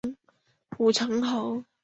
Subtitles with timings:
[0.79, 1.63] 武城侯。